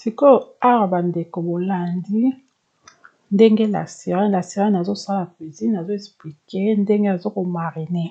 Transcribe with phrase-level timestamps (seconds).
[0.00, 0.38] sikoyo
[0.68, 2.20] awa bandeko bolandi
[3.34, 8.04] ndenge la sirene la sirene azosala cuisine azo explike ndenge azokomarine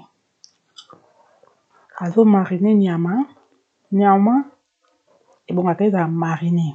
[2.03, 3.13] azomarine nyama
[3.99, 4.33] nyama
[5.49, 6.67] ebongaka ezala marine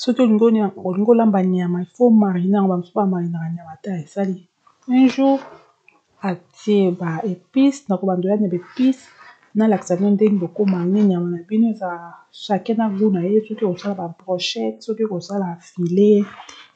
[0.00, 4.34] soki olingi olamba nyama ifo marine yango bamosusu bamarinaka nyama te esali
[4.88, 5.34] un jour
[6.28, 9.02] atie ba epice na kobandola na ba epice
[9.58, 11.90] nalakisa bino ndenge bokoma nini nyama na bino eza
[12.44, 16.24] chacun na goût na ye soki okosala ba brochette soki okosala filet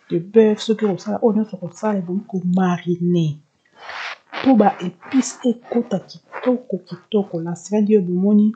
[0.09, 3.25] de bœuf soki okosala oyo nyonso kosala ebongi komarine
[4.43, 8.47] mpo ba épice ekota kitoko kitoko na salade oyo bomoni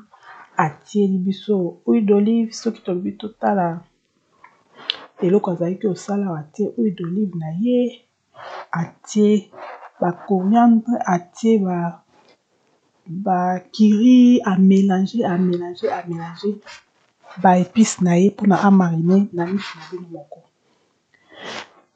[0.64, 1.54] atieli biso
[1.84, 3.66] huile d'olive soki tolobi totala
[5.24, 7.78] eloko azalaki kosala atie huile d'olive na ye
[8.80, 9.32] atie
[10.00, 11.76] ba coriandre atie ba
[13.06, 16.50] bacurie amélange amélange amélange
[17.42, 20.38] baepice na ye mpona amarine na misu na bino moko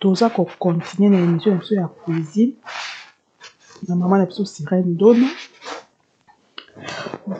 [0.00, 2.54] toza kocontinue na émission na biso ya cuisine
[3.86, 5.26] na mama na biso sirene ndono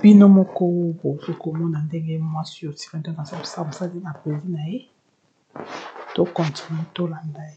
[0.02, 0.62] bino moko
[0.98, 4.78] bozokomona ndenge mwasi yo sirene ndono aza kosala mosali na cuisine na ye
[6.14, 7.56] tocontinue tolanda ye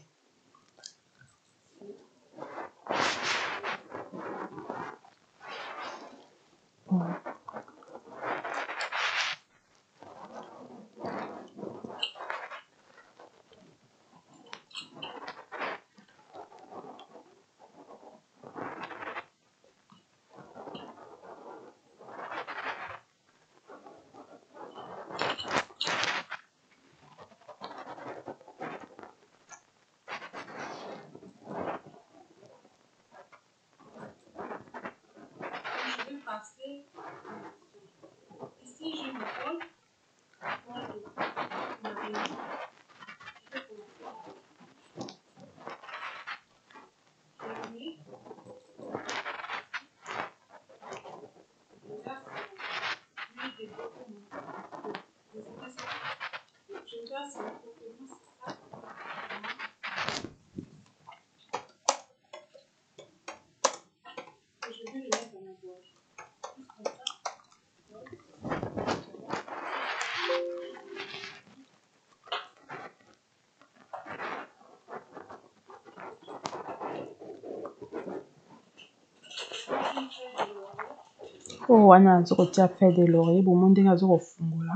[81.72, 84.74] oyo wana azokotia pain de l'oreille bomo ndenge azokofungola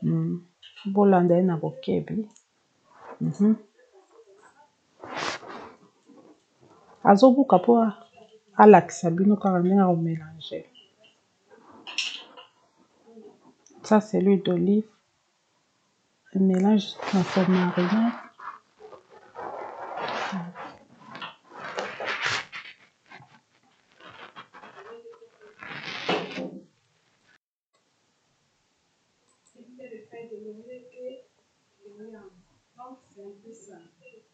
[0.00, 0.32] hmm.
[0.94, 2.18] bolanda ye na bokebi
[3.24, 3.50] mhm.
[7.10, 7.72] azobuka mpo
[8.62, 10.54] alakisa bino kaka ndenge akomélange
[13.86, 14.88] ça c'est l'huile d'olive
[16.48, 18.10] mélange na formarinade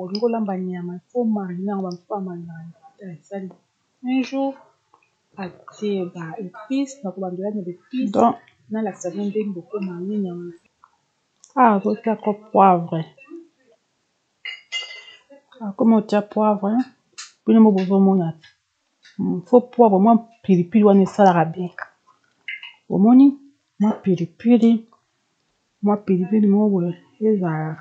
[0.00, 3.48] olingi olamba nyama fo marine yango bamisusu bamarinaka te esali
[4.06, 4.52] un jour
[5.42, 8.18] atie ba épice na kobandola na baépice
[8.70, 10.44] nalakisa bino ndenge okoma nini yango
[11.58, 13.02] awa ah, azotiako poivre
[15.66, 16.76] akomi ah, otia poivre
[17.44, 18.26] bino mo bozomona
[19.16, 21.74] hmm, fo poivre mwa pilipili wana esalaka bien
[22.94, 23.26] omoni
[23.78, 24.72] mwa pilipili
[25.84, 26.92] mwa pilipili moko boye
[27.28, 27.76] ezala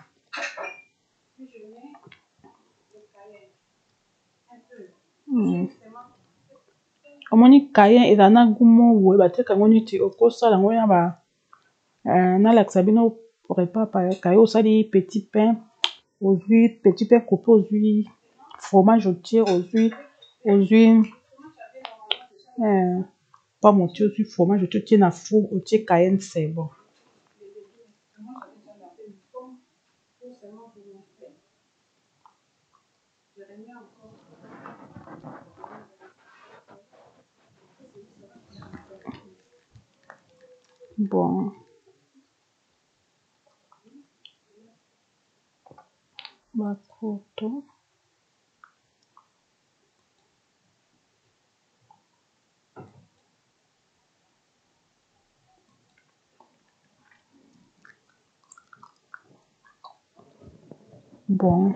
[5.25, 5.67] hmm.
[7.33, 11.01] omoni cayen ezala na gu moko boye batiaka yango neti okosala yango na ba
[12.13, 13.01] eh, nalakisa bino
[13.57, 13.87] repas
[14.23, 15.51] caye osali petit pain
[16.27, 18.09] ozwi petit pain coupe ozwi
[18.63, 19.83] fromage otie ozwi
[20.51, 20.83] ozwi
[22.63, 22.97] eh,
[23.61, 26.67] pa motie ozwi fromage otie otie na four otie cayen c'est bon
[40.97, 41.51] Bom.
[46.53, 47.63] Makoto.
[61.35, 61.73] Bom,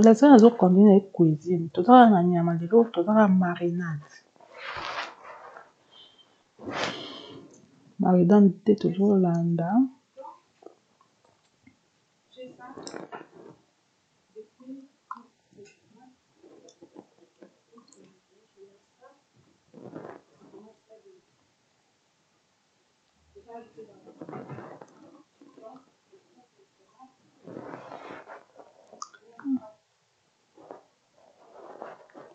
[0.05, 4.13] lasa nazocombine na ye cuisine tozaka na nyama lelo tozaka marinade
[8.01, 9.67] marinade te tozolanda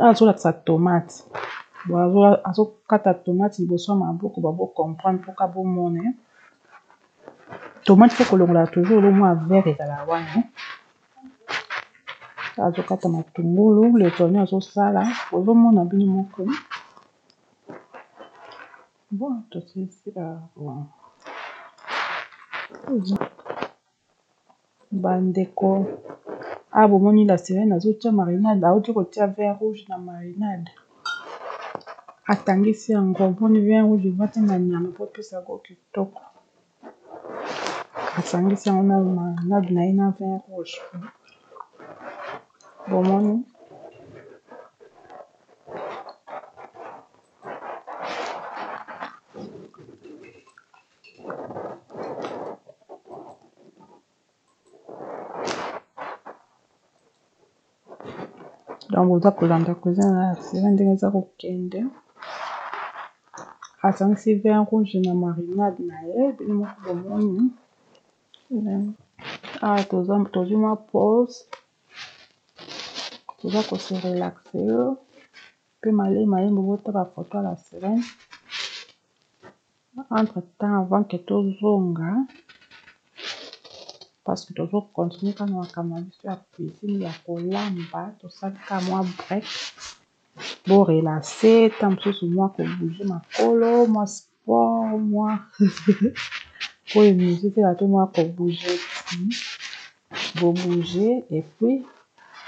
[0.00, 1.14] awa azolakisa tomate
[2.48, 6.00] azokata tomate liboso ya maboko babo comprendre mpoka bomone
[7.84, 10.40] tomate po kolongolaka toujours lomwa vert ezala wana
[12.66, 15.02] azokata matungulu letone azosala
[15.36, 16.42] ozomona bino moko
[19.18, 20.26] bon tosila
[25.02, 25.68] bandeko
[26.76, 30.70] awa bomoni la sirene azotia marinade auti kotia vin rouge na marinade
[32.32, 36.20] atangisi yango omoni vin rouge evati na nyama po epesa yango kitoko
[38.18, 38.96] asangisi yango na
[39.50, 40.76] marinade na ye na vin rouge
[42.90, 43.34] bomoni
[58.94, 61.78] donc oza kolanda cousin na sima ndenge aza kokende
[63.88, 67.40] asangisi vin rouge na marinade na ye bino moko bomoni
[69.66, 71.38] awa tozwi mwa pause
[73.38, 74.62] toza kose relaxe
[75.80, 78.04] pe malei malembe bota bafoto ya la semaine
[80.18, 82.08] entre temps avant ke tozonga
[84.24, 89.00] parce que tozo continue kaka makambo na biso ya cuisine ya kolamba tosali kaka mwa
[89.20, 89.44] break
[90.66, 95.30] borelase ta mosusu mwa kobuge makolo mwa sport mwa
[96.98, 98.72] oyo mizu te bato mwa kobuge
[100.40, 101.84] bobuge epuis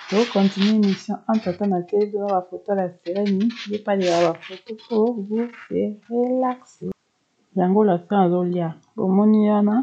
[0.09, 5.49] tokontinue émission entre temps na te zoa bafoto ya basereni ye palela bafoto po vous
[5.68, 6.87] se relaxe
[7.56, 9.75] yango lafer azolia bomoni wana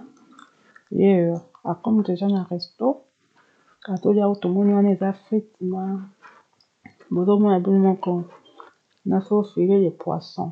[0.91, 1.41] yeyo
[1.71, 2.85] akomi ah, deja na resto
[3.93, 5.81] atolia oyo tomoni wana eza frite na
[7.13, 8.13] bozomona bino moko
[9.09, 10.49] na so filet de poisson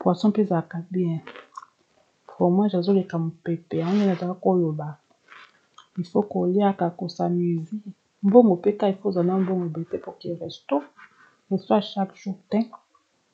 [0.00, 1.18] poisson mpe ezalaka bien
[2.30, 4.88] fromage azoleka mopepe yango azala koloba
[6.02, 7.74] ifo koliaka kosamuse
[8.26, 10.76] mbongo mpe ka ifo ozala na mbongo ebele te poke resto
[11.50, 12.58] resto ya chaque jour te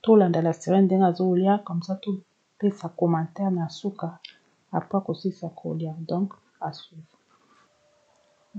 [0.05, 4.09] tolandela serene ndenge azolia komsa topesa commentaire na suka
[4.77, 6.31] apres akosilisa kolia donc
[6.69, 7.17] asuivre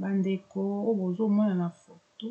[0.01, 2.29] bandeko oyo bozomona na foto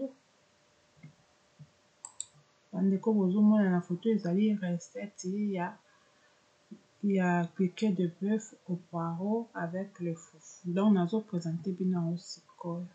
[2.73, 5.33] bandeko bozomona na foto ezali recette
[7.17, 12.89] ya piquet de boeuf au poireau avec le fufu donc nazo presente bino yango sikoyo.